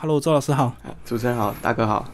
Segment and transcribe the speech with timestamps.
[0.00, 0.72] Hello，周老师好。
[1.04, 2.08] 主持人好，大哥好。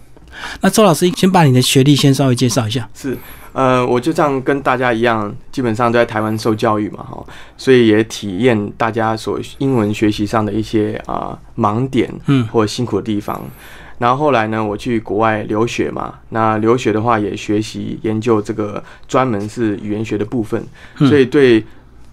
[0.62, 2.88] 那周老师先把你的学历先稍微介绍一下。
[2.94, 3.14] 是，
[3.52, 7.22] 呃，我就这样跟大家一样，基本上都在台湾受教育嘛，哈，
[7.58, 13.38] 所以也体验大家所英文学习上的一些啊盲点，嗯，或者辛苦的地方。
[13.98, 20.66] 然后后来呢，我去国外留学嘛，那留学的话也学习研究这个专门是语言学的部分，
[20.96, 21.62] 所以对。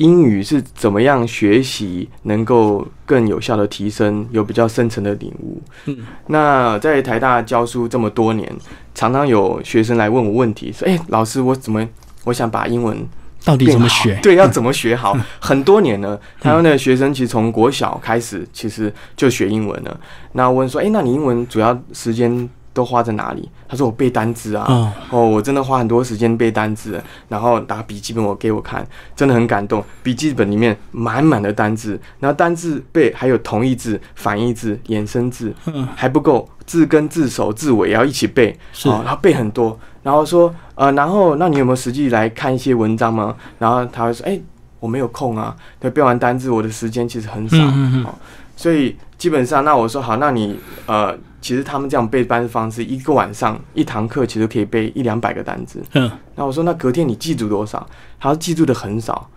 [0.01, 5.61] 英语是怎么样学习能够更有效的提升，有比较深层的领悟。
[5.85, 5.97] 嗯，
[6.27, 8.51] 那在台大教书这么多年，
[8.95, 11.87] 常常有学生来问我问题，说：“哎，老师，我怎么
[12.23, 12.97] 我想把英文
[13.45, 14.19] 到底怎么学？
[14.23, 15.15] 对，要怎么学好？
[15.39, 19.99] 很多年呢，台湾的学生其实从国小开始，其实就学英文了。
[20.33, 23.49] 那问说：，哎，那你英文主要时间？”都花在哪里？
[23.67, 28.85] 他说我背单词啊，哦，我真的花很多时间背单词，然后拿笔记本我给我看，
[29.15, 29.83] 真的很感动。
[30.03, 35.53] 笔记本里面满满的单字，然后单字背还有同义字、反义字、衍生字，
[35.95, 43.35] 还不够，字根、字首、字尾也要一起背，哦，然后背很多，然后说，呃，然后那你有没有实际来看一些文章吗？
[43.59, 44.39] 然后他会说，哎，
[44.79, 47.57] 我没有空啊，对，背完单字我的时间其实很少，
[48.05, 48.15] 哦，
[48.55, 51.17] 所以基本上，那我说好，那你呃。
[51.41, 55.81] 其实他们这样背单词方式，一个晚上一堂课其实可以背一两百个单词。
[55.93, 57.85] 嗯，那我说那隔天你记住多少？
[58.19, 59.27] 他说记住的很少，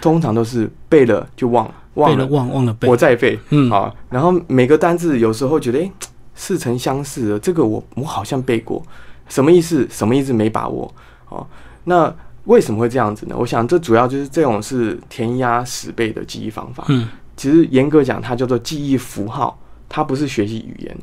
[0.00, 3.38] 通常都是背了就忘了，忘了忘忘了背，我再背。
[3.50, 5.92] 嗯，好，然后每个单字有时候觉得哎
[6.34, 8.82] 似曾相识的，这个我我好像背过，
[9.28, 9.86] 什么意思？
[9.90, 10.32] 什么意思？
[10.32, 10.90] 没把握。
[11.28, 11.46] 哦，
[11.84, 12.12] 那
[12.44, 13.36] 为什么会这样子呢？
[13.38, 16.84] 我想这主要就是这种是填鸭死背的记忆方法。
[16.88, 20.96] 嗯，其实严格讲，它叫做记忆符号，它不是学习语言。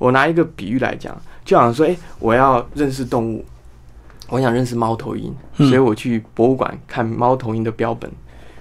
[0.00, 3.44] 我拿一个比喻来讲，就好像说，哎，我要认识动物，
[4.30, 8.10] 我想认识猫头鹰，所以我去博物馆看猫头鹰的标本，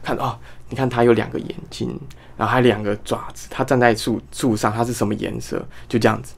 [0.04, 1.98] 看哦，你看它有两个眼睛，
[2.36, 5.66] 然后还有两个爪子，它站在树树上，它是什么颜色？
[5.88, 6.34] 就这样子。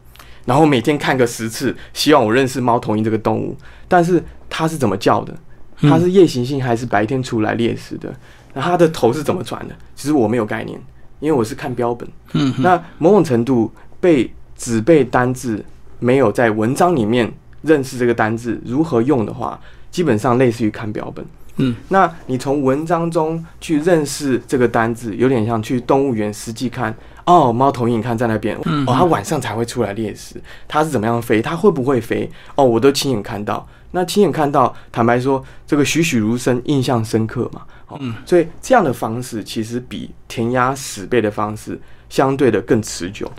[0.46, 3.58] 然后每天看个十次，希望我认识猫头鹰这个动物，
[3.88, 5.36] 但是它是怎么叫的？
[5.82, 8.14] 它是夜行性还是白天出来猎食的？
[8.54, 9.76] 那它的头是怎么转的？
[9.96, 10.80] 其实我没有概念，
[11.20, 12.08] 因为我是看标本。
[12.34, 14.32] 嗯，那某种程度被。
[14.62, 15.66] 只背单字，
[15.98, 17.34] 没有在文章里面
[17.64, 21.26] 认识这个单字如何用的话，基本上类似于看标本。
[21.56, 26.96] 嗯，那你从文章中去认识这个单字，有点像去动物园实际看。
[27.26, 28.56] 哦，猫头鹰看在那边，
[28.86, 31.42] 哦，它晚上才会出来猎食，它是怎么样飞？
[31.42, 32.30] 它会不会飞？
[32.54, 33.68] 哦，我都亲眼看到。
[33.94, 37.62] 那亲眼看到，坦白说，这个栩栩如生，印象深刻嘛。
[38.00, 41.80] 嗯，所以这样的方式其实比填鸭死背的方式
[42.12, 43.32] 相对的更持久。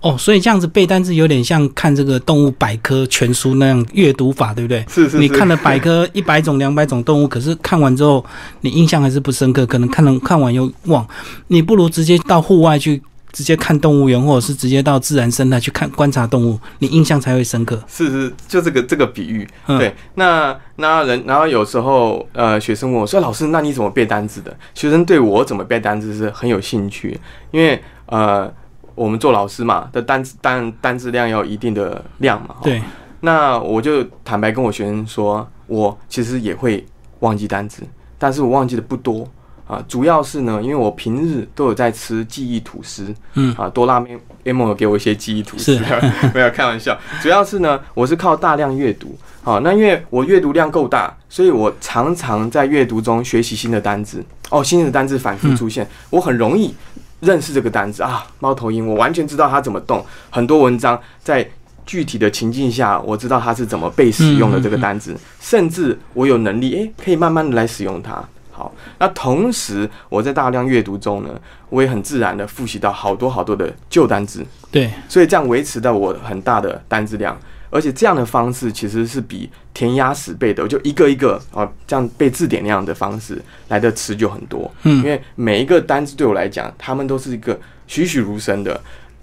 [0.00, 4.82] 哦，所以这样子背单词有点像看这个动物百科全书那样阅读法，对不对？
[4.88, 5.18] 是是。
[5.18, 8.24] 你看了百科 一百种、两百种动物，可是看完之后
[8.62, 11.06] 你印象还是不深刻，可能看了看完又忘。
[11.48, 13.02] 你不如直接到户外去。
[13.34, 17.82] 直接看动物园，或者是直接到自然生态去看观察动物，你印象才会深刻。
[17.88, 19.44] 是是，就这个这个比喻。
[19.66, 27.18] 对，那那人，然后有时候呃，学生问我说：“老师，那你怎么背单词的？”学生对我怎么背单词是很有兴趣，
[27.50, 28.52] 因为呃，
[28.94, 32.56] 我们做老师嘛，的单词单单字量要一定的量嘛。
[32.62, 32.82] 对。
[33.20, 36.84] 那我就坦白跟我学生说，我其实也会
[37.20, 37.82] 忘记单词，
[38.18, 39.26] 但是我忘记的不多。
[39.66, 44.04] 啊，主要是呢，因为我平日都有在吃记忆吐司，嗯，啊，哆啦
[44.44, 45.80] A 梦有给我一些记忆吐司，
[46.34, 46.94] 没有开玩笑。
[47.22, 56.74] 主要是呢，我是靠大量阅读，好，那因为我阅读量够大，所以我常常在阅读中学习新的单字，哦，新的单字反复出现，我很容易
[57.24, 60.04] 认识这个单字啊，猫头鹰，我完全知道它怎么动。
[60.30, 61.48] 很多文章在
[61.86, 68.22] 具体的情境下，我知道它是怎么被使用的这个单字，甚至我有能力，诶，可以慢慢的来使用它。
[68.50, 71.30] 好，那同时我在大量阅读中呢，
[71.68, 74.46] 我也很自然的复习到好多好多的旧单词。
[74.70, 77.36] 对，所以这样维持到我很大的单字量，
[77.74, 84.72] 而且这样的方式其实是比填鸭死背的，就一个一个啊这样背字典那样的方式来的持久很多。
[84.84, 87.58] 嗯，因为每一个单字对我来讲，他们都是一个
[87.88, 88.80] 栩栩如生的。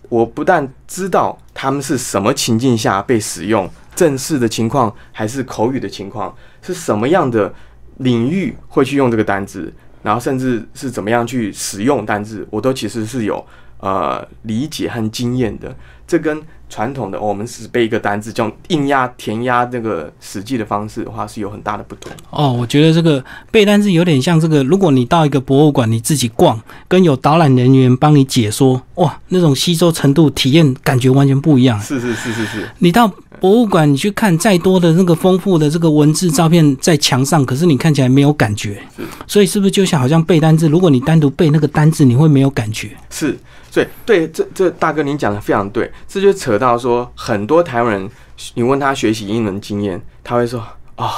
[0.10, 7.54] 我不但知道他们是什么情境下被使用，正式的情况还是口语的情况，是什么样的。
[7.98, 9.72] 领域会去用这个单字，
[10.02, 13.46] 然后甚至是怎么样去使用单字，我都其实是有
[13.78, 15.76] 呃理解和经验的。
[16.08, 16.42] 这跟
[16.72, 22.10] 传统的我们只背一个单字，叫硬压填压这个实际的方式的话，是有很大的不同。
[22.30, 23.22] 哦，我觉得这个
[23.52, 31.78] 背单字有点像这个，如果你到一个博物馆，你自己逛，跟有导览人员帮你解说，哇，那种吸收程度、体验感觉完全不一样。
[31.82, 33.12] 是是是是是，你到。
[33.42, 38.80] 博物馆，你去看再多的那个丰富的这个文字照片在墙上，可是你看起来没有感觉。
[39.26, 40.70] 所以是不是就像好像背单字？
[40.70, 42.96] 如果你单独背那个单字，你会没有感觉？
[43.10, 43.36] 是，
[43.72, 48.10] 所以对这这大哥您讲的非常对，这就扯到说很多台湾人，
[48.54, 50.64] 你问他学习英文经验，他会说
[50.96, 51.10] 啊、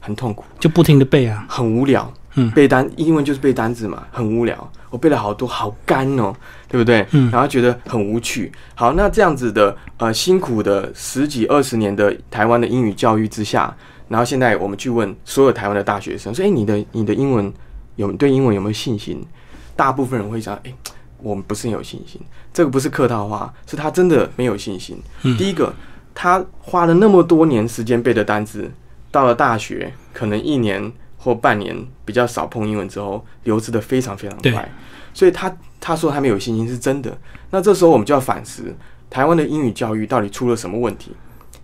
[0.00, 2.10] 很痛苦，就不停的背啊，很无聊。
[2.34, 4.72] 嗯背单英文就是背单字嘛，很无聊。
[4.88, 6.34] 我背了好多，好干哦，
[6.72, 7.06] 对不对？
[7.10, 8.50] 嗯然后觉得很无趣。
[8.74, 13.76] 好，那这样子的呃辛苦的十几二十年的台湾的英语教育之下，
[14.08, 17.52] 然后现在我们去问所有台湾的大学生，说：“哎，你的你的英文
[17.96, 19.22] 有对英文有没有信心？”
[19.76, 20.74] 大部分人会想：“哎，
[21.18, 22.18] 我们不是很有信心。”
[22.54, 24.98] 这个不是客套话，是他真的没有信心。
[25.22, 25.74] 嗯第一个，
[26.14, 28.70] 他花了那么多年时间背的单词，
[29.10, 34.70] 到了大学可能一年或半年比较少碰英文之后，流失的非常非常快，
[35.14, 37.18] 所以他他说他没有信心是真的。
[37.50, 38.74] 那这时候我们就要反思，
[39.10, 41.10] 台湾的英语教育到底出了什么问题？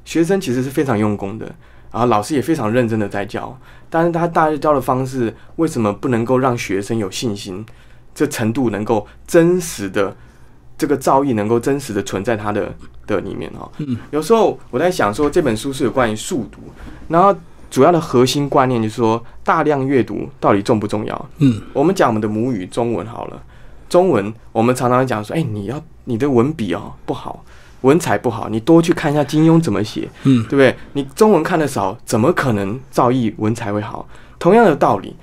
[0.04, 1.46] 学生其实是非常用功的，
[1.92, 3.56] 然后老师也非常认真的在教，
[3.88, 7.64] 但是他大教的方式为什么不能够让学生有信心？
[8.14, 10.16] 这程度能够真实的
[10.76, 12.74] 这个造诣能够真实的存在他的
[13.06, 13.70] 的里面哦。
[13.78, 16.58] 嗯，有时候我在想说这本书是有关于速读，
[17.06, 17.32] 然后
[17.70, 21.30] 主要的核心观念就是说大量阅读到底重不重要？
[21.38, 23.40] 嗯，我们讲我们的母语中文好了，
[23.88, 27.44] 中文我们常常讲说，哎、你要你的文笔哦不好，
[27.82, 30.74] 文采不好，你多去看一下金庸怎么写，嗯对不对？
[30.92, 34.06] 你中文看的少，怎么可能造诣文采会好？
[34.38, 35.16] 同样的道理，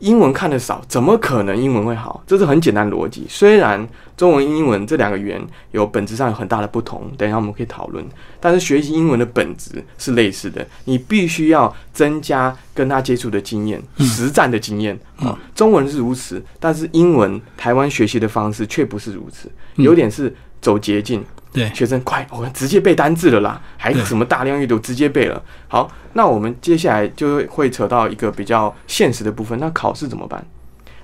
[0.00, 2.22] 英文看得少，怎么可能英文会好？
[2.26, 3.26] 这是很简单逻辑。
[3.28, 5.40] 虽然中文、英文这两个语言
[5.70, 8.04] 有本质上有很大的不同，等一下我们可以讨论。
[8.38, 15.38] 但是学习英文的本质是类似的，你必须要增加跟他接触的经验、嗯实战的经验嗯啊。
[15.54, 21.24] 中文是如此，但是英文台湾学习的方式却不是如此，嗯有点是走捷径。
[21.56, 25.42] 对，学生快，我们、直接背单字了啦，还有什么大量阅读，直接背了。
[25.68, 30.46] 好，那我们接下来就会会扯到一个比较现实的部分，那考试怎么办？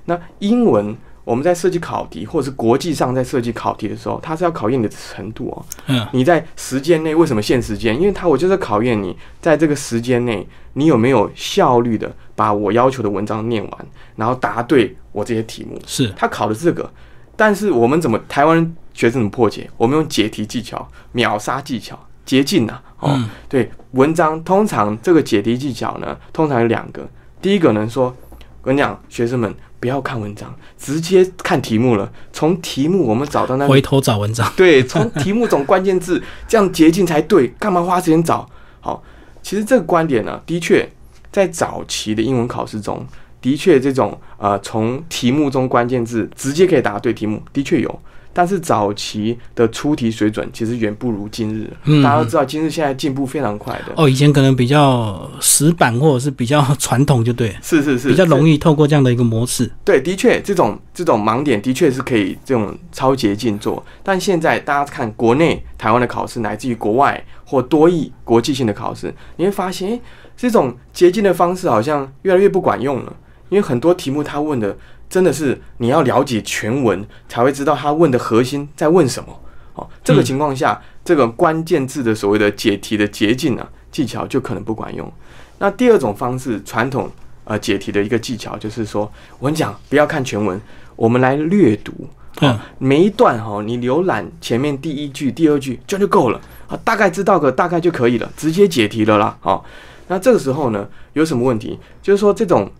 [0.04, 0.94] 那英文
[1.24, 5.64] 我们在设计考题，或者是国际上在设计考题的时候，它是要考验你的程度哦。
[5.86, 7.98] 嗯你在时间内为什么限时间？
[7.98, 15.80] 因为它我就是考验你在这个时间内，你有没有效率的把我要求的文章念完，然后答对我这些题目。
[15.86, 16.92] 是，他考的这个，
[17.36, 19.68] 但是我们怎么台湾学生怎么破解？
[19.76, 27.08] 我们用解题技巧、秒杀技巧、捷径呐、哦，嗯对，文章通常这个解题技巧呢，通常有两个。
[27.40, 28.14] 第一个呢说，
[28.62, 32.10] 我跟你讲，学生们不要看文章，直接看题目了。
[32.32, 37.48] 从题目我们找到那回头找文章， 对，从题目找关键字，这样捷径才对。
[37.58, 38.48] 干嘛花时间找？
[38.80, 39.02] 好，
[39.42, 40.88] 其实这个观点呢，的确
[41.32, 43.04] 在早期的英文考试中，
[43.40, 48.00] 的确这种呃，从题目中关键字直接可以答对题目，的确有。
[48.32, 51.70] 但是早期的出题水准其实远不如今日。
[51.84, 53.92] 嗯大家都知道，今日现在进步非常快的。
[53.96, 58.56] 哦，以前可能比较死板或者是比较传统，就对，是是是，比较容易。
[58.56, 70.00] 透过这样的一个模式，对，的确，这种这种盲点的确是可以这种超捷径做，但现在大家看国内台湾的考试，乃至于国外或多义国际性的考试，你会发现，诶，
[70.36, 73.16] 这种捷径的方式好像越来越不管用了，
[73.48, 74.76] 因为很多题目他问的
[75.12, 79.28] 真的是你要了解全文才会知道他问的核心在问什么。
[79.74, 85.12] 哦，这个嗯情况下，这个关键字的所谓的解题的捷径啊技巧就可能不管用。
[85.58, 87.10] 那第二种方式，传统
[87.44, 90.58] 呃解题的一个技巧就是说，我跟你讲，不要看全文，
[90.96, 91.92] 我们来略读。
[92.40, 99.36] 嗯，每一段哈、你浏览前面第一句、第二句，这样就够了啊，大概知道个大概就可以了，直接解题了啦。
[99.40, 99.62] 好、
[100.08, 101.78] 那这个时候呢，有什么问题？
[102.00, 102.70] 就是说这种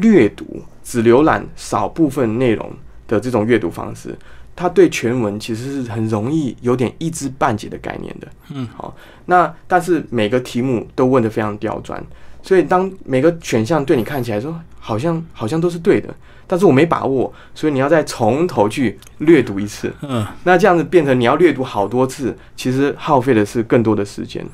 [0.00, 2.70] 略读只浏览少部分内容
[3.06, 4.16] 的这种阅读方式，
[4.56, 8.28] 它对全文其实是很容易有点一知半解的概念的。
[8.54, 12.02] 嗯，好，那但是每个题目都问得非常刁钻，
[12.42, 16.14] 所以当每个选项对你看起来说好像好像都是对的，
[16.46, 19.92] 但是我没把握，所以你要再从头去略读一次。
[20.02, 24.44] 嗯，那这样子变成你要略读好多次，其实耗费的是更多的时间。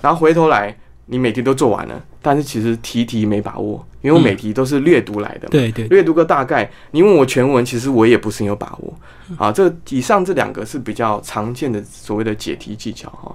[0.00, 0.74] 然后回头来，
[1.06, 5.48] 你每题都做完了，但是其实题题没把握，因为我每题都是略读来的嘛。
[5.50, 8.94] 对对，略读个大概，你问我全文，其实我也不是很有把握。
[9.38, 13.34] 啊，这以上这两个是比较常见的所谓的解题技巧哈。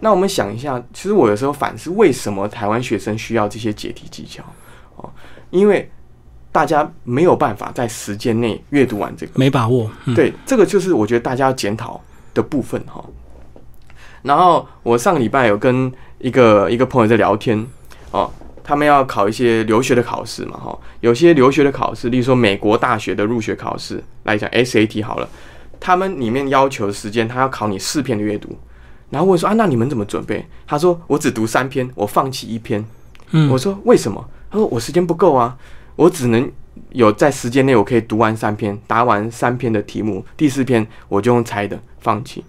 [0.00, 4.42] 那我们想一下，其实我有时候反思，为什么台湾学生需要这些解题技巧？
[4.96, 5.08] 哦，
[5.50, 5.90] 因为
[6.52, 9.32] 大家没有办法在时间内阅读完这个。
[9.36, 11.98] 没把握，嗯，对，这个就是我觉得大家要检讨
[12.34, 13.02] 的部分哈。
[14.22, 17.64] 然后我上个礼拜有跟一个一个朋友在聊天
[18.16, 18.32] 哦，
[18.64, 25.28] 他们要考一些留学的考试嘛哈，有些留学的考试，例如说美国大学的入学考试来讲，SAT 好了，
[25.78, 28.58] 他们里面要求的时间，他要考你四篇的阅读，
[29.10, 30.46] 然后问说啊，那你们怎么准备？
[30.66, 32.82] 他说我只读三篇，我放弃一篇。
[33.32, 34.26] 嗯，我说为什么？
[34.50, 35.56] 他说我时间不够啊，
[35.96, 36.50] 我只能
[36.90, 42.44] 有在时间内我可以读完三篇，答完三篇的题目，第四篇我就用猜的放弃。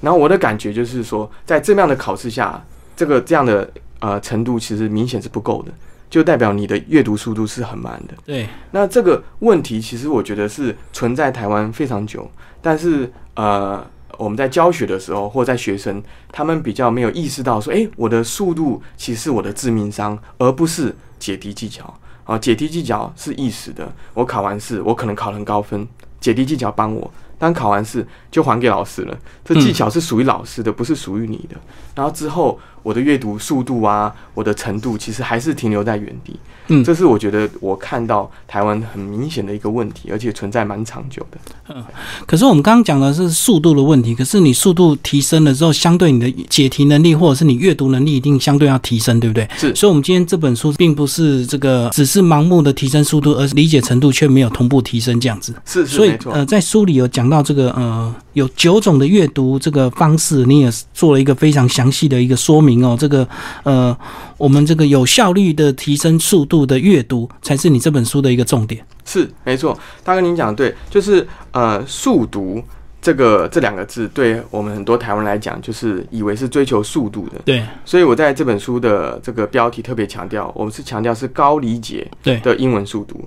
[0.00, 2.62] 然后我的感觉就是说，在这样的考试下，
[2.96, 3.70] 这个这样的
[4.00, 5.72] 呃程度其实明显是不够的，
[6.10, 8.14] 就代表你的阅读速度是很慢的。
[8.24, 12.30] 对，那这个问题其实我觉得是存在台湾非常久，
[12.62, 13.84] 但是呃，
[14.16, 21.92] 我们在教学的时候或在学生，他们比较没有意识到说，诶，我的速度其实是我的致命伤，而不是解题技巧。
[22.24, 25.86] 啊，解题技巧是意识的，我考完试我可能考很高分，
[26.20, 27.10] 解题技巧帮我。
[27.36, 31.56] 当考完试就还给老师了，这技巧是属于老师的，不是属于你的。
[31.94, 36.36] 然后之后我的阅读速度啊，我的程度其实还是停留在原地。
[36.68, 41.38] 嗯，这是我觉得我看到台湾很明显的一个问题，而且存在蛮长久的。
[41.68, 41.84] 嗯，
[42.26, 49.46] 可是我们刚刚讲的是速度的问题，可是你速度提升了之后，相对你的解题能力或者是你阅读能力一定相对要提升，对不对？
[49.56, 49.74] 是。
[49.74, 55.54] 所以，我们今天这本书并不是这个只是盲目的提升速度，而理解程度却没有同步提升这样子。
[55.66, 62.96] 是是，所以呃，在书里有讲到这个呃，有九种的阅读这个方式，你也做了一个非常详细的一个说明哦。
[62.98, 63.28] 这个
[63.64, 63.94] 呃，
[64.38, 67.28] 我们这个有效率的提升速度的阅读。
[67.42, 68.84] 才是你这本书的一个重点。
[69.04, 72.62] 是没错，大哥您讲的对，就是呃，速读
[73.02, 77.40] 这个这两个字，对我们很多台湾来讲，就是以为是追求速度的。
[77.44, 83.22] 对，所以我在这本书的这个标题特别强调，我们是强调是高理解的英文速读。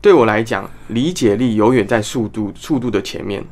[0.00, 3.44] 对我来讲，理解力永远在速度速度的前面。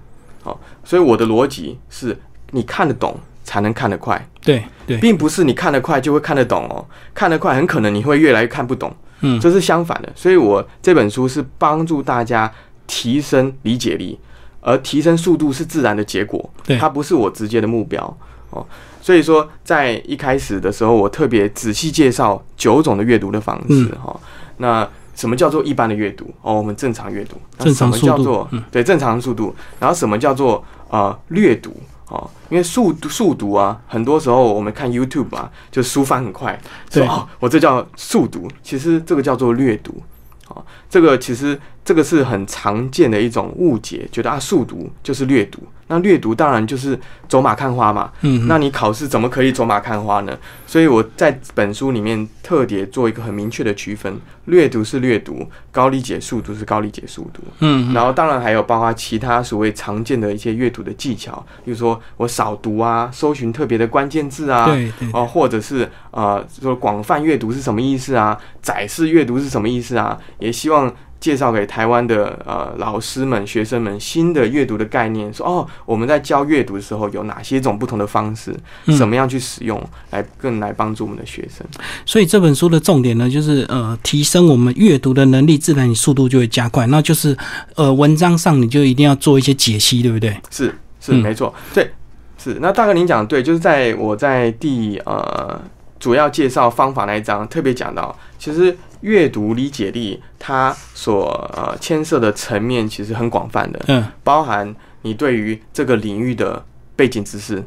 [0.42, 2.16] 好，所以我的逻辑是
[2.52, 4.28] 你看得懂才能看得快。
[4.42, 6.84] 对对，并不是你看得快就会看得懂哦，
[7.14, 8.94] 看得快很可能你会越来越看不懂。
[9.20, 12.52] 嗯，这是相反的，所以我这本书是帮助大家
[12.86, 14.18] 提升理解力，
[14.60, 18.18] 而提升速度是自然的结果，对，它不是我直接的目标
[18.50, 18.66] 哦。
[19.00, 24.14] 所以说，在一开始的时候，我特别仔细介绍九种的阅读的方式哈。
[24.58, 26.32] 那什么叫做一般的阅读？
[26.42, 29.54] 哦，我们正常阅读，正常速度，对，正常速度。
[29.80, 31.74] 然后什么叫做呃略读？
[32.08, 36.58] 哦，因为速读速读啊，很多时候我们看 YouTube 啊，就书翻很快，
[36.90, 40.02] 说哦，我这叫速读，其实这个叫做略读。
[40.48, 45.60] 哦，这个其实这个是很常见的一种误解，觉得啊速读就是略读。
[45.88, 48.10] 那略读当然就是走马看花嘛。
[48.22, 50.36] 嗯，那你考试怎么可以走马看花呢？
[50.66, 57.40] 所以我在本书里面特别做一个很明确的区分：略读是略读，高理解速读是高理解速读。
[57.60, 68.36] 嗯，然后当然还有包括其他所谓常见的一些阅读的技巧，比如说我少读啊，搜寻特别的关键字啊，对对，哦，或者是呃说广泛阅读是什么意思啊？
[68.60, 70.18] 窄式阅读是什么意思啊？
[70.40, 70.75] 也希望。
[71.18, 78.54] 介绍给台湾的呃老师们、学生们新的阅读的概念，说哦，我们在教阅读的时候有哪些种不同的方式，
[78.98, 81.66] 怎么样去使用，来更来帮助我们的学生。
[82.04, 86.86] 所以这本书的重点呢，就是呃提升我们阅读的能力，自然你速度就会加快。
[86.88, 87.36] 那就是
[87.76, 90.38] 呃文章上你就一定要做一些解析，对不对？
[90.50, 91.90] 是是没错，对
[92.38, 92.58] 是。
[92.60, 95.60] 那大哥您讲的对，就是在我在第呃
[95.98, 98.76] 主要介绍方法那一章特别讲到，其实。
[99.06, 106.64] 阅读理解力，它所呃牵涉的层面其实很广泛的，嗯，包含你对于这个领域的
[106.96, 107.62] 背景知识，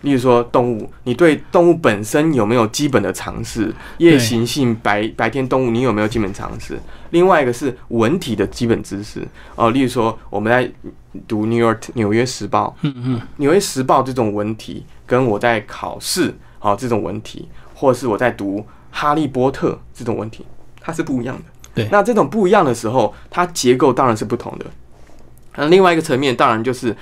[0.00, 3.72] 例如说动物，你对动物本身有没有基本的常识？
[3.98, 6.76] 夜行性、白白天动物，你有没有基本常识？
[7.10, 10.68] 另外一个是文体的基本知识，哦，例如说我们在
[11.28, 18.58] 读《New York 纽约时报》，嗯嗯，《纽约时报》这种文体，跟我在考试，哦，这种文体，或者是我在读
[18.90, 20.44] 《哈利波特》这种文体。
[20.86, 21.42] 它是不一样的，
[21.74, 21.88] 对。
[21.90, 24.66] 那这种不一样的时候，它结构当然是不同的。
[25.56, 26.94] 那另外一个层面，当然就是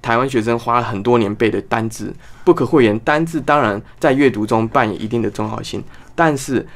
[0.00, 2.14] 台湾学生花了很多年背的单字，
[2.44, 5.84] 不可讳言，单字当然在阅读中扮演一定的重要性。
[6.14, 6.66] 但是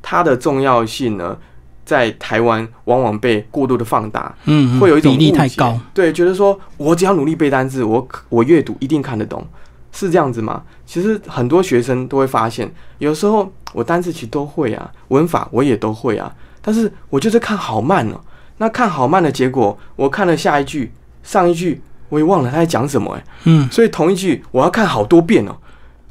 [0.00, 1.36] 它的重要性呢，
[1.84, 9.46] 在台湾往往被过度的放大，嗯，会有一种比例太高，对，觉得说我只要努力背单字，我我阅读一定看得懂。
[9.94, 10.62] 是这样子吗？
[10.92, 16.30] 其实很多学生都会发现，有时候我单词其实都会啊，文法我也都会啊，
[16.60, 18.20] 但是我就是看好慢哦。
[18.58, 21.80] 那看好慢的结果，我看了下一句、上一句，
[22.10, 23.24] 我也忘了他在讲什么哎。
[23.44, 25.56] 嗯，所以同一句我要看好多遍哦。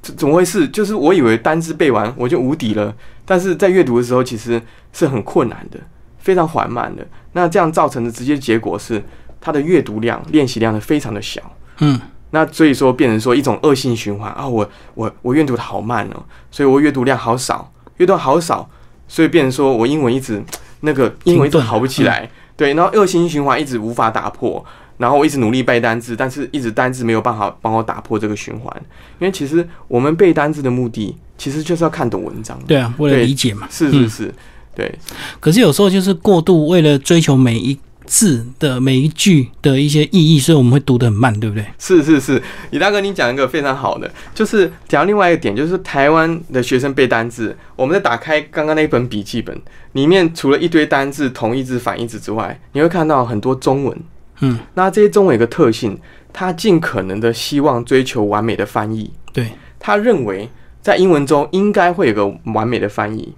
[0.02, 0.68] 怎怎么回事？
[0.70, 2.92] 就是我以为单字背完我就无敌了，
[3.24, 4.60] 但是在阅读的时候其实
[4.92, 5.80] 是很困难的，
[6.18, 7.06] 非常缓慢的。
[7.34, 9.04] 那这样造成的直接结果是，
[9.40, 11.40] 他的阅读量、练习量呢非常的小。
[11.82, 12.00] 嗯。
[12.32, 14.48] 那所以说变成说一种恶性循环啊！
[14.48, 18.70] 我我我阅读的好慢哦，所以我阅读量好少，阅读好少，
[19.08, 20.42] 所以变成说我英文一直
[20.82, 24.64] 那个英文一直好不起来，对，然后恶性循环一直无法打破，
[24.98, 28.74] 然后我一直努力背单字，但是一直单字没有办法帮我打破这个循环，
[29.20, 34.34] 因为其实我们背单字的目的其实就是要看懂文章，对啊，为了理解嘛，是是是，
[34.74, 34.98] 对，
[35.40, 41.66] 可是有时候就是过度为了追求每一字的每一句的一些意义，所以我们会读得很慢，对不对？
[41.78, 42.42] 是是是，
[42.72, 49.58] 李大哥，你讲一个非常好的，就是讲另外一个点，就是台湾的学生背单字，我们在打开刚刚那一本笔记本
[49.94, 53.98] 里面，除了一堆单字、同义字、反义字之外，你会看到很多中文。
[54.42, 56.00] 嗯，那这些中文有个特性，
[56.34, 59.12] 他尽可能的希望追求完美的翻译。
[59.32, 60.50] 对，他认为
[60.82, 63.34] 在英文中应该会有个完美的翻译。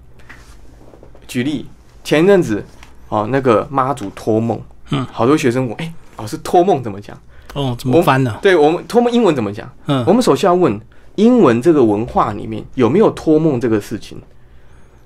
[1.28, 1.66] 举例，
[2.02, 2.64] 前一阵子
[3.14, 7.16] 哦，那个妈祖托梦，嗯，好多学生问，哎、老师托梦怎么讲？
[7.54, 8.36] 哦，怎么翻呢？
[8.42, 9.70] 对我们托梦英文怎么讲？
[9.86, 10.80] 嗯我们首先要问
[11.14, 14.20] 英文这个文化里面有没有托梦这个事情。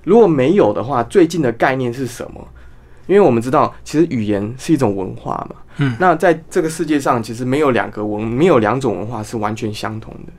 [0.04, 2.48] 如果没有的话，最近的概念是什么？
[3.06, 5.56] 因为我们知道，其实语言是一种文化嘛。
[5.76, 10.32] 嗯那在这个世界上，其实没有两个文，没有两种文化是完全相同的。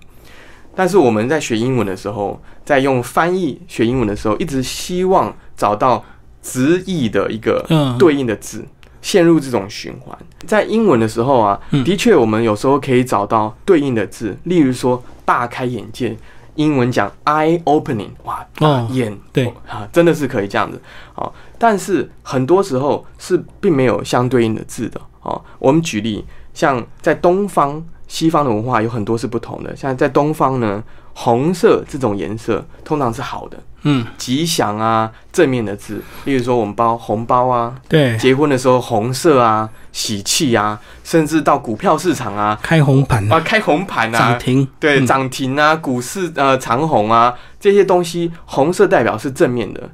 [0.75, 6.03] 但是我们在学英文的时候，在用翻译学英文的时候，一直希望找到
[6.41, 8.65] 直译的一个嗯对应的字，
[9.01, 10.17] 陷入这种循环。
[10.45, 16.17] 在英文的时候啊，嗯的确我们有时候可以找到对应的字，例如说大开眼界，
[16.55, 20.81] 英文讲 eye opening，哇，哦眼对啊，真的是可以这样子
[21.15, 21.31] 哦。
[21.57, 25.41] 但是很多时候是并没有相对应的字的哦。
[25.59, 29.75] 我们举例，像在东方、西方的文化有很多是不同的。
[29.75, 30.83] 像在东方呢，
[31.21, 36.01] 红色这种颜色通常是好的、嗯，吉祥啊、正面的字。
[36.23, 42.57] 例如说，我们包红包啊，对，结婚的时候红色啊、喜气啊，甚至到股票市场啊。
[42.63, 49.89] 开红盘啊，开红盘啊涨，停，对，嗯涨停啊，股市呃长红啊，这些东西，红色代表是正面的，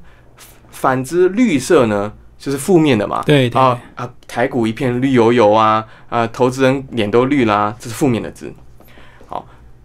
[0.70, 3.20] 反之绿色呢就是负面的嘛。
[3.26, 8.54] 对对啊啊，台股一片绿油油啊，啊，投资人脸都绿啦，这是负面的字。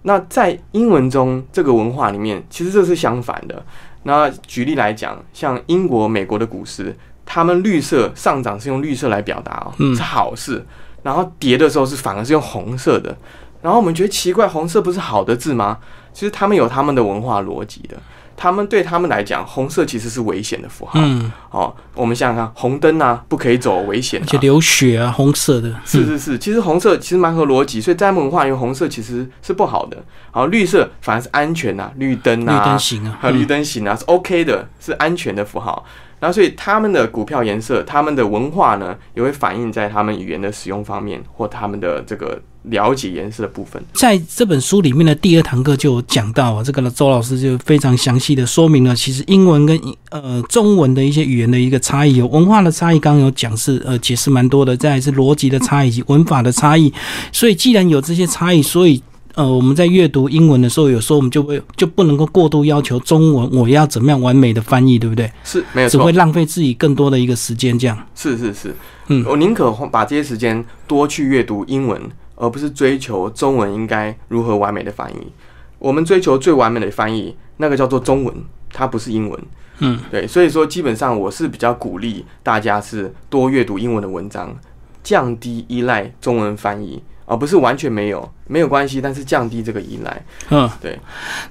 [0.01, 3.63] 好，那在英文中这个文化里面，其实这是相反的。
[4.03, 10.65] 那举例来讲，像英国、美国的股市，他们绿色上涨是用绿色来表达哦，嗯是好事。
[11.03, 13.15] 然后跌的时候是反而是用红色的。
[13.61, 15.77] 然后我们觉得奇怪，红色不是好的字吗？
[16.13, 17.95] 其实他们有他们的文化逻辑的。
[18.41, 20.93] 他们对他们来讲，红色其实是危险的符号。
[20.95, 24.23] 嗯，哦，我们想想看，红灯啊，不可以走，危险、啊。
[24.25, 30.03] 而且流血啊，红色的，嗯是是是，其实红色其实蛮合逻辑，所以在他们文化里面，红色其实是不好的。
[30.31, 35.85] 好，绿色反而是安全呐、绿灯绿啊，灯行啊，还有绿嗯灯行啊，是 OK 的，是安全的符号。
[36.19, 43.83] 然后，所以他们的股票颜色，他们的文化呢，也会反映在他们语言的使用方面，或他们的这个了解颜色的部分。
[43.93, 56.93] 在这本书里面的第二堂课就有讲到啊，这个周老师就非常详细的说明了，其实英文跟呃中文的一些语言的一个差异，有文化的差异，刚刚有讲是呃解释蛮多的，再来是逻辑的差异以及文法的差异。
[57.31, 59.01] 所以既然有这些差异，所以
[59.33, 65.31] 呃我们在阅读英文的时候，有时候我们就会就不能够过度要求中文我要怎么样完美的翻译，对不对？
[65.43, 67.97] 是没有错只会，浪费自己更多的一个时间，这样。
[68.15, 68.75] 是是是，
[69.07, 72.01] 嗯我宁可把这些时间多去阅读英文，
[72.41, 75.31] 而不是追求中文应该如何完美的翻译。
[75.77, 78.35] 我们追求最完美的翻译，那个叫做中文，
[78.73, 79.39] 它不是英文。
[79.77, 84.55] 嗯，对，所以说基本上我是比较鼓励大家是多阅读英文的文章，
[85.03, 90.25] 降低依赖中文翻译，而不是完全没有没有关系，但是降低这个依赖。
[90.49, 90.99] 嗯，对。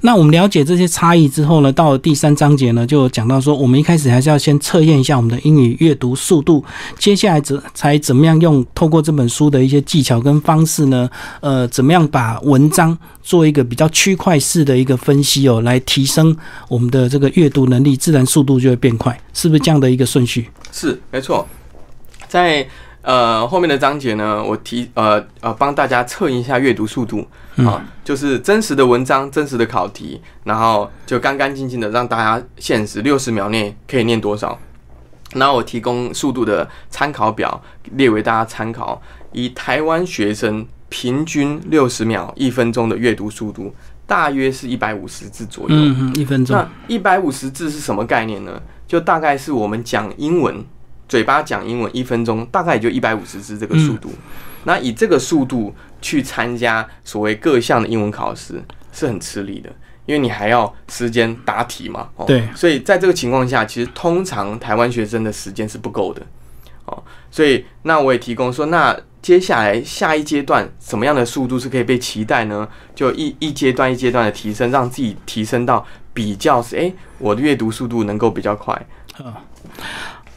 [0.02, 6.62] 那我们了解这些差异之后呢，到了第三章节呢，就讲到说，我们一开始还是要先测验一下我们的英语阅读速度，
[6.98, 11.08] 接下来怎才怎么样用透过这本书的一些技巧跟方式呢，
[11.40, 16.36] 呃，怎么样把文章做一个比较区块式的一个分析哦，来提升
[16.68, 20.50] 我们的这个阅读能力，自然速度就会变快，是不是这样的一个顺序？
[20.70, 21.48] 是没错，
[22.28, 22.68] 在
[23.02, 34.58] 呃后面的章节呢，我提呃呃帮大家测一下阅读速度啊，就是真实的文章、真实的考题，然后就干干净净的让大家限时六十秒内可以念多少。
[35.34, 39.00] 然后我提供速度的参考表列为大家参考，
[39.32, 43.72] 以台湾学生平均六十秒一分钟的阅读速度，
[44.06, 45.70] 大约是一百五十字左右。
[45.70, 48.60] 嗯嗯，一分钟那，一百五十字是什么概念呢？
[48.88, 50.64] 就大概是我们讲英文，
[51.10, 54.12] 嘴巴讲英文一分钟，大概也就一百五十字这个速度。
[54.62, 59.68] 那以这个速度去参加所谓各项的英文考试，是很吃力的，
[60.06, 62.08] 因为你还要时间答题嘛。
[62.14, 66.22] 哦、对所以在这个情况下，其实通常台湾学生的时间是不够的。
[66.84, 72.68] 哦，所以那我也提供说，那接下来下一阶段什么样的速度是可以被期待呢？
[72.94, 78.86] 就一一阶段一阶段的提升，让自己提升到比较是，诶，我的阅读速度能够比较快。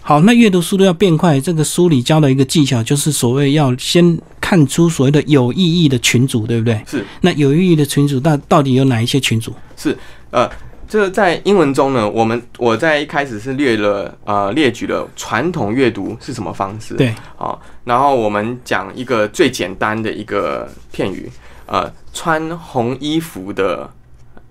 [0.05, 6.83] 好，那阅读速度要变快，这个书里教的一个技巧就是所谓要先看出所谓的有意义的群组，对不对？
[6.85, 7.05] 是。
[7.21, 9.53] 那有意义的群组到到底有哪一些群组？
[9.77, 9.97] 是，
[10.29, 10.49] 呃，
[10.89, 21.31] 这在英文中呢，我们我在一开始是列了呃列举了传统阅读是什么方式，对，好，然后我们讲一个最简单的一个片语，
[21.65, 23.89] 呃，穿红衣服的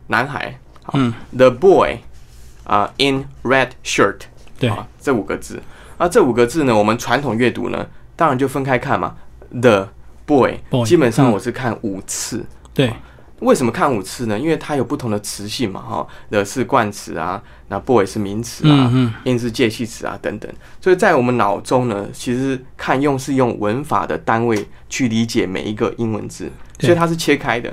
[0.06, 1.98] 男孩，好嗯，，the boy
[2.64, 4.20] 啊、in red shirt，
[4.62, 5.60] 对，啊，这五个字。
[5.98, 9.16] 那这五个字呢，我们传统阅读呢，当然就分开看嘛。
[9.50, 9.88] The
[10.24, 12.44] boy，, Boy，基本上嗯我是看五次。
[12.72, 12.92] 对，
[13.40, 14.38] 为什么看五次呢？
[14.38, 18.90] 因为它有不同的词性嘛，哈，the 是冠词啊，那 boy 是名词啊
[19.24, 20.50] ，in 是介系词啊，等等。
[20.80, 27.72] 所以在我们脑中呢，其实看用是用文法的单位去理解每一个英文字，所以它是切开的。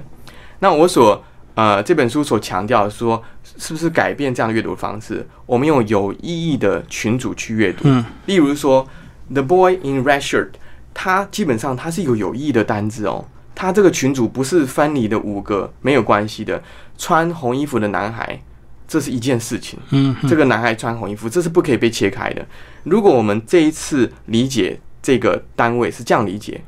[0.59, 1.23] 那我所
[1.55, 3.23] 呃这本书所强调的说，
[3.59, 5.23] 是不是改变这样的阅读方式？
[5.45, 8.87] 我们用有意义的群组去阅读，嗯，例如说
[9.31, 10.47] ，the boy in red shirt，
[10.93, 13.25] 它基本上它是一个有意义的单字哦。
[13.53, 16.63] 它这个群组不是分离的五个没有关系的，
[16.97, 18.41] 穿红衣服的男孩，
[18.87, 19.77] 这是一件事情。
[19.89, 22.47] 嗯，这个男孩穿红衣服，这是不可以被切开的。
[22.85, 26.61] 如果我们这一次理解这个单位是这样理解，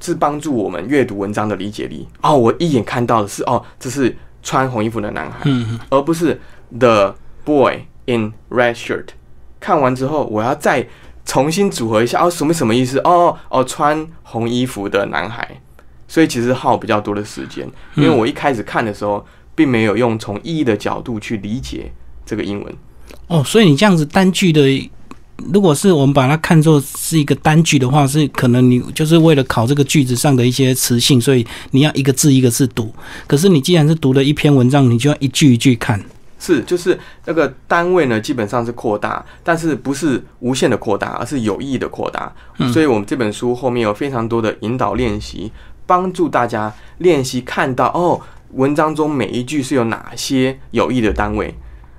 [0.00, 2.06] 是帮助我们阅读文章的理解力。
[2.20, 6.40] 哦，我一眼看到的是哦，这是穿红衣服的男孩，嗯，而不是
[6.78, 9.06] the boy in red shirt。
[9.60, 10.86] 看完之后，我要再
[11.24, 12.98] 重新组合一下，哦，什么什么意思？
[13.00, 15.60] 哦哦，穿红衣服的男孩。
[16.10, 19.22] 所以其实耗比较多的时间，因为我一开始看的时候，
[19.54, 21.92] 并没有用从意义的角度去理解
[22.24, 22.74] 这个英文。
[23.26, 24.62] 哦，所以你这样子单句的，
[25.52, 32.92] 如果是我们把它看作是一个单句的话，是可能你就是为了考这个句子上的一些词性，所以你要一个字一个字读。
[33.26, 36.02] 可是你既然是读了一篇文章，你就要一句一句看。
[36.40, 42.32] 是，就是那个单位呢，基本上是扩大，但是不是无限的扩大，而是有意义的扩大。
[42.72, 45.50] 所以，我们这本书后面有非常多的引导练习，
[45.84, 48.20] 帮助大家练习看到哦，
[48.52, 51.52] 文章中每一句是有哪些有意的单位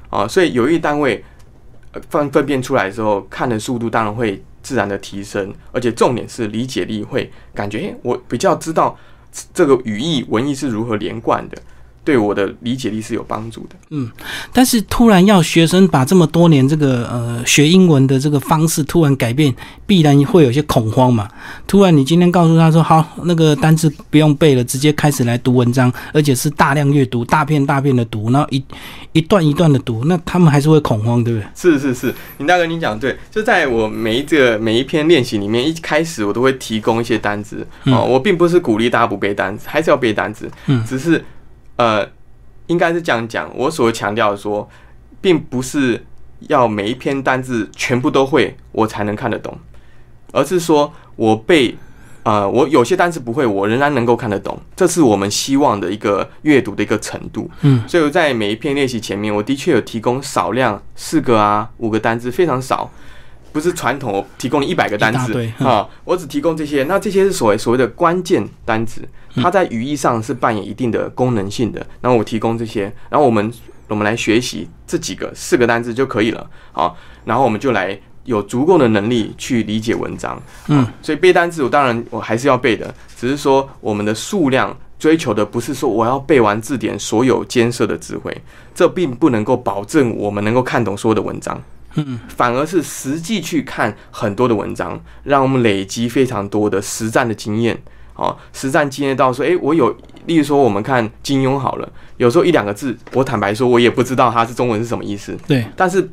[0.10, 0.26] 啊。
[0.26, 1.39] 所以，有意单位呃
[2.10, 8.98] 分分辨出来之后，看的速度当然会自然的提升，而且重点是理解力会感觉，诶，我比较知道
[9.54, 11.58] 这个语义文意是如何连贯的。
[12.10, 13.76] 对我的理解力是有帮助的。
[13.92, 14.10] 嗯
[14.52, 19.54] 但是突然要学生把这么多年这个呃学英文的这个方式突然改变，
[19.86, 21.28] 必然会有些恐慌嘛。
[21.68, 28.64] 突然你今天告诉他说好，那个单词不用背了，直接开始来读文章，而且是大量阅读、大片大片的读，然后一
[29.14, 31.48] 一段一段的读，那他们还是会恐慌，对不对？
[31.54, 41.24] 是是是，林大哥你讲对，就在我每一个每一篇练习里面，一开始我都会提供一些单词哦，我并不是鼓励大家不背单词，还是要背单词，嗯只是
[41.80, 42.06] 呃，
[42.68, 44.70] 应该是这样讲，我所强调的说，
[45.22, 46.06] 并不是
[46.40, 49.58] 要每一篇单字全部都会我才能看得懂，
[50.34, 51.78] 而是说我背。
[52.24, 57.50] 呃，我有些单词不会，我仍然能够看得懂，这是我们希望的一个阅读的一个程度。
[57.62, 62.92] 嗯，所以我在每一篇练习前面，我的确有提供少量四个啊五个单字，非常少，
[63.52, 65.52] 不是传统我提供一百个单词。
[65.60, 66.84] 啊，我只提供这些。
[66.84, 69.02] 那这些是所谓所谓的关键单词，
[69.36, 69.44] 嗯。
[69.44, 71.86] 它在语义上是扮演一定的功能性的。
[72.02, 73.52] 然后我提供这些，然后我们
[73.88, 76.50] 我们来学习这几个四个单词就可以了。
[76.74, 76.94] 啊，
[77.26, 78.00] 然后我们就来。
[78.26, 88.44] 有足够的能力去理解文章，嗯，所以背单词我当然我还是要背的，只是说我们的数量追求的不是说我要背完字典所有艰涩的词汇，
[88.76, 91.60] 这并不能够保证我们能够看懂所有的文章，
[91.96, 97.78] 嗯，反而是实际去看很多的文章，让我们累积非常多的实战的经验，
[98.16, 106.08] 哦，实战经验到说，诶，我有，例如说我们看金庸好了，有时候一两个字，我坦白说，我也不知道它是中文是什么意思，对，但是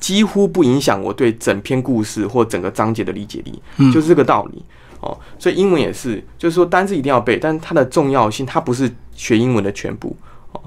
[0.00, 4.64] 几乎不影响我对整篇故事或整个章节的理解力，嗯就是这个道理
[5.00, 5.18] 哦。
[5.38, 10.16] 所以英文也是，就是说单字一定要背，但是它的重要性，它不是学英文的全部
[10.52, 10.60] 哦，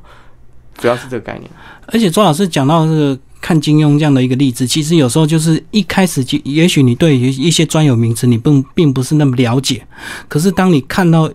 [0.77, 1.49] 主要是这个概念。
[1.87, 9.85] 而且周老师讲到这个看金庸这样的一个例子，其实有时候就是一开始就也许你对于一些专有名词你并并不是那么了解，
[10.27, 11.29] 可是当你看到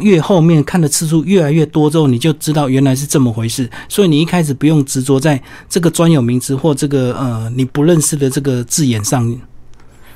[0.00, 3.68] 越后面看的次数越来越多之后，你就知道原来是这么回事。
[3.88, 9.36] 所以你一开始不用执着在这个专有名词或这个呃你不认识的这个字眼上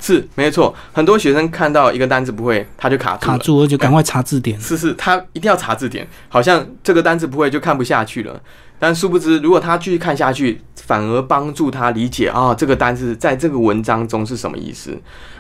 [0.02, 3.32] 是没错，很多学生看到一个单词不会，他就卡住了。
[3.32, 4.60] 卡住，了，就赶快查字典。
[4.60, 8.42] 是是，他一定要查字典，好像这个单词不会就看不下去了。
[8.80, 14.90] 但殊不知，如果他继续看下去，反而帮助他理解啊，这个单词在这个文章中是什么意思。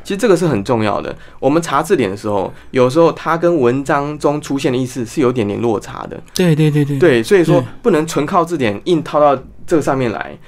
[0.04, 1.12] 其实这个是很重要的。
[1.40, 6.22] 我们查字典的时候，有时候它跟文章中出现的意思是有点点落差的。
[6.34, 10.38] 对对对对，对，所以说不能纯靠字典硬套到这个上面来。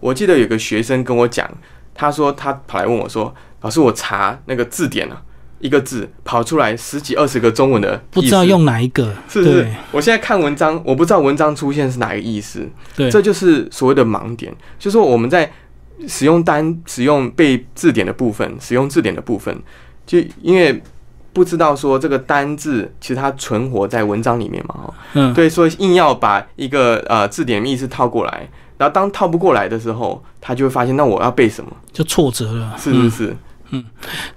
[0.00, 1.48] 我记得有个学生跟我讲，
[1.94, 5.22] 他说他跑来问我说：“老师，我查那个字典啊，
[5.58, 9.12] 一个字跑出来十几二十个中文的，不知道用哪一个。
[9.28, 9.68] 是不是？
[9.92, 12.68] 我现在看文章，我不知道文章出现是哪个意思。
[12.96, 15.50] 对，这就是所谓的盲点，就是说我们在
[16.08, 19.54] 使用单、使用背字典的部分，使用字典的部分，
[20.06, 20.82] 就因为
[21.34, 33.26] 不知道说这个单字其实它存活在文章里面嘛，嗯，对，所以硬要把一个呃字典意思套过来，然后当套不过来的时候，他就会发现，那我要背什么，就挫折了，是是是？
[33.28, 33.36] 嗯，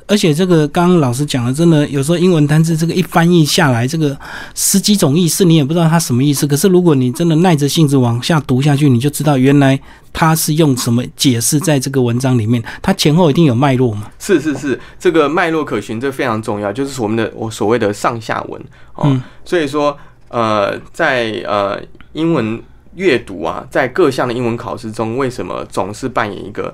[0.07, 4.17] 而且这个刚刚老师讲的，真的有时候英文单词这个一翻译下来，这个
[4.53, 6.45] 十几种意思你也不知道它什么意思。
[6.45, 9.79] 可是如果你真的耐着性子往下读下去，你就知道原来
[10.11, 14.11] 它是用什么解释在这个文章里面，它前后一定有脉络嘛。
[14.19, 18.61] 是是是，这个脉络可循，这非常重要，就是我们的我所谓的上下文
[18.95, 19.19] 哦。
[19.43, 19.97] 所以说，
[20.29, 21.81] 呃，在呃
[22.13, 22.61] 英文
[22.95, 26.73] 阅读啊，在各项的英文考试中，为什么总是扮演一个？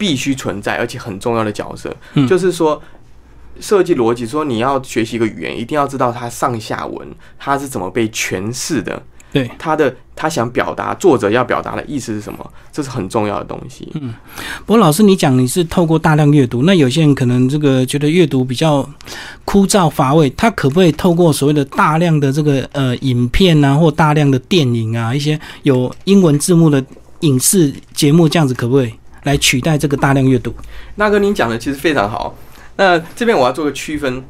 [0.00, 2.82] 必须存在而且很重要的角色，嗯就是说
[3.60, 4.26] 设计逻辑。
[4.26, 7.06] 说你要学习一个语言，一定要知道它上下文
[7.38, 9.02] 它是怎么被诠释的。
[9.32, 12.52] 对，他的他想表达作者要表达的意思是什么？
[12.72, 13.88] 这是很重要的东西。
[13.94, 14.12] 嗯，
[14.66, 18.84] 不过老师，你讲你是透过大量阅读，那有些人可能这个觉得阅读比较
[19.44, 26.84] 枯燥乏味，他可不可以透过所谓的大量的这个呃影片啊，或大量的电影啊，一些有英文字幕的
[27.20, 28.92] 影视节目，这样子可不可以？
[29.22, 30.54] 来取代这个大量阅读，
[30.96, 32.36] 那哥，您讲的其实非常好。
[32.76, 34.24] 那这边我要做个区分，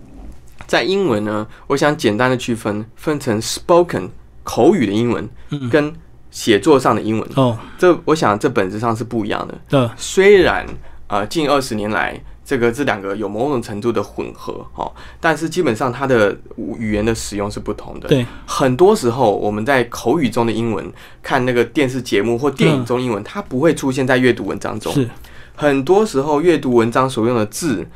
[0.66, 4.09] 在英文呢，我想简单的区分，分成 spoken
[4.42, 5.29] 口语的英文，
[5.70, 5.92] 跟
[6.31, 7.29] 写作上的英文。
[7.37, 9.55] 哦，这我想这本质上是不一样的。
[9.68, 10.66] 对，虽然
[11.07, 12.20] 啊，近二十年来。
[12.50, 18.08] 这个这两个有某种程度的混合哈，但是基本上它的语言的使用是不同的。
[18.08, 24.92] 对，很多时候我们在口语中的英文，看那个电视节目或电影中英文，它不会出现在阅读文章中。
[24.92, 25.08] 是，
[25.54, 27.86] 很多时候阅读文章所用的字。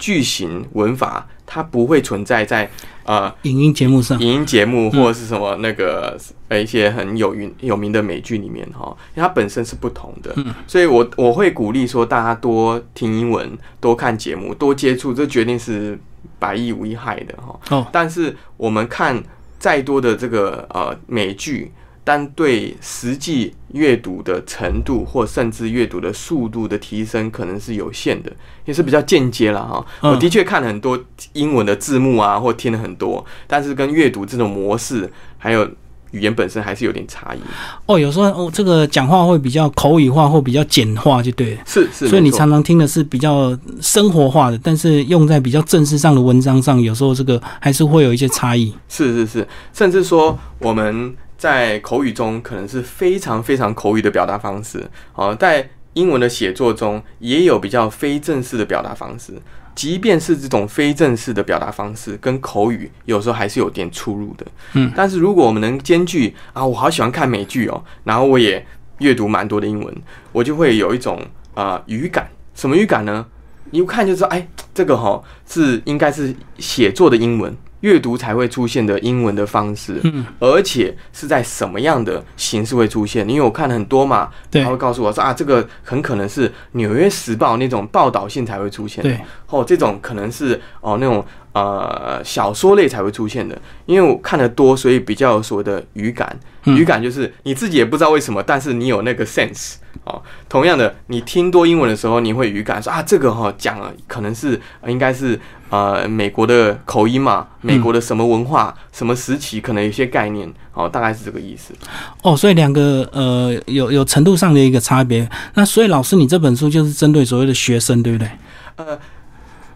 [0.00, 2.70] 句型文法，它不会存在在
[3.04, 6.14] 呃影音节目上，影音节目或者是什么那个
[6.48, 15.98] 呃一些很有名有名的美剧里面哈，因为它本身是不同的，所以我我会鼓励说大家多听英文，多看节目，多接触，这决定是
[16.38, 17.58] 百益无一害的哈。
[17.70, 19.22] 哦，但是我们看
[19.58, 21.72] 再多的这个呃美剧。
[22.08, 28.32] 但对实际阅读的程度，或甚至阅读的速度的提升，可能是有限的，
[28.64, 29.84] 也是比较间接了哈。
[30.00, 30.98] 我的确看了很多
[31.34, 35.68] 英文的字幕啊，或听了很多，但是跟阅读这种模式，还有
[36.12, 37.38] 语言本身还是有点差异。
[37.84, 41.58] 哦，有时候哦，这个讲话会比较口语化，或比较简化，就对。
[41.66, 42.08] 是是。
[42.08, 48.72] 所以你常常听的是比较生活化的，但是用在比较正式上的文章上，有时候这个还是会有一些差异。
[48.88, 51.14] 是是是，甚至说我们。
[51.38, 54.90] 在口语中，可能是非常非常口语的表达方式。
[55.14, 59.32] 哦，在英文的写作中，也有比较非正式的表达方式。
[59.74, 64.44] 即便是这种非正式的表达方式，跟口语有时候还是有点出入的。
[64.72, 68.66] 嗯，但是如果我们能兼具啊，我好喜欢看美剧哦，然后我也
[68.98, 69.96] 阅读蛮多的英文，
[70.32, 71.24] 我就会有一种
[71.54, 72.28] 啊语感。
[72.56, 73.24] 什么语感呢？
[73.70, 77.56] 一看就知道，哎，这个哈是应该是写作的英文。
[77.80, 83.28] 阅读才会出现的英文的方式，嗯，而且是在什么样的形式会出现？
[83.28, 91.24] 因为我看了很多嘛，他会告诉我说啊，这个很可能是《纽约时报》那种报道性才会出现，对，哦，这种可能是哦那种
[91.58, 93.60] 呃小说类才会出现的。
[93.86, 99.76] 因为我看的多，所以比较有所谓的语感，语感就是你自己也不知道为什么，但是你有那个 sense。
[100.04, 105.38] 哦，同样的，你听多英文的时候，你会语感说啊，这个哈讲了，可能是应该是
[105.70, 111.74] 呃美国的口音嘛，美国的什么文化，什么时期，可能有些概念，哦，大概是这个意思。
[112.22, 115.28] 哦，所以两个呃有有程度上的一个差别。
[115.54, 118.30] 那所以老师，你这本书就是针对所谓的学生，对不对？
[118.76, 118.98] 呃，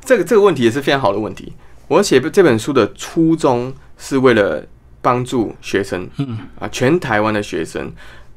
[0.04, 1.52] 这个这个问题也是非常好的问题。
[1.88, 4.66] 我写这本书的初衷是为了
[5.00, 7.92] 帮助学生，嗯啊，全台湾的学生。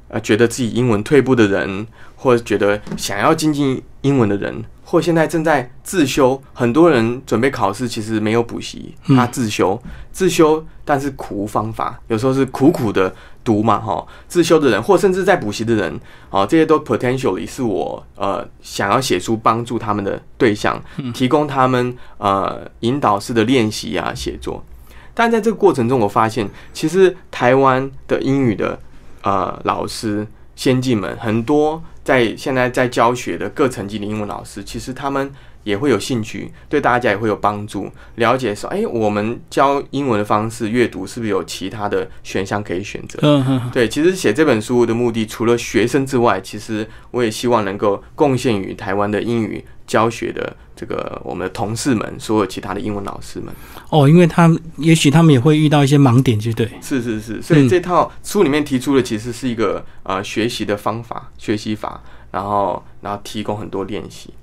[0.08, 20.82] 啊，觉得自己英文退步的人，或者觉得想要精进英文的人，或现在正在自修，很多人准备考试，其实没有补习，他自修，自修，但是苦无方法，有时候是苦苦的读嘛，哈，自修的人，或甚至在补习的人，哦，这些都 potentially 是我呃想要写书帮助他们的对象，
[21.13, 24.63] 提供他们呃引导式的练习啊写作，
[25.13, 28.80] 但在这个过程中，我发现其实台湾的英语的。
[29.28, 35.30] 呃，老师、先进们很多，在现在在教学的各层级的英文老师，其实他们
[35.63, 43.18] 也会有兴趣，对大家也会有帮助，了解说，哎，我们教英文的方式阅读是不是有其他的选项可以选择？
[43.24, 53.54] 嗯嗯，对，其实写这本书的目的，除了学生之外，其实我也希望能够贡献于台湾的英语教学的这个我们的同事们，所有其他的英文老师们。
[53.89, 56.69] 哦，因为他们也许他们也会遇到一些盲点，就对。
[56.82, 64.34] 是是是，所以这套书里面提出的其实是一个呃学习的方法、学习法，然后然后提供很多练习。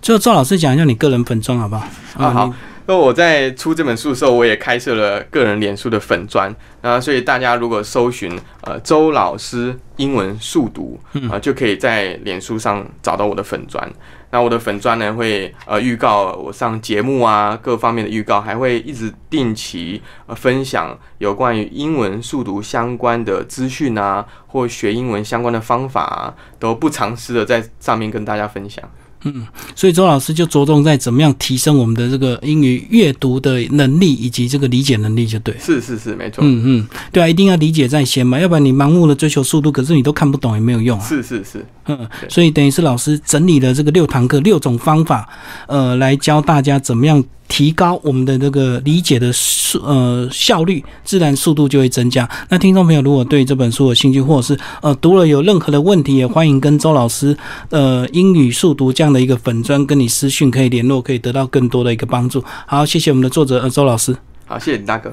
[0.00, 1.86] 最后，周老师讲一下你个人粉妆好不好？
[2.16, 2.54] 啊好。
[2.84, 10.98] 那我在出这本书的时候，我也开设了个人脸书的粉砖啊，所以大家如果搜寻呃周老师英文速读
[11.30, 13.88] 啊，就可以在脸书上找到我的粉砖。
[14.32, 28.82] 那我的粉砖呢，会呃预告我上节目啊，各方面的预告，还会一直定期呃分享有关于英文速读相关的资讯啊，或学英文相关的方法啊，都不藏私的在上面跟大家分享。
[29.24, 35.56] 嗯，所以周老师就着重在怎么样提升我们的这个英语阅读的能力以及这个理解能力，就对。
[35.58, 36.42] 是是是，没错。
[36.42, 41.04] 嗯嗯，对啊，一定要理解在先嘛，要不然你盲目的追求速度，可是你都看不懂也没有用啊。
[41.06, 45.28] 是是是，嗯，所以等于是老师整理了这个六堂课六种方法，
[45.66, 47.22] 呃，来教大家怎么样。
[47.48, 52.28] 提高我们的这个理解的速呃效率，自然速度就会增加。
[52.48, 57.36] 那听众朋友如果对这本书有兴趣，或者是呃读了有任何的问题，也欢迎跟周老师
[57.70, 62.44] 呃英语速读这样的一个粉专跟你私讯可以联络，可以得到更多的一个帮助。
[62.66, 64.14] 好，谢谢我们的作者呃周老师。
[64.44, 65.10] 好，谢谢你大哥。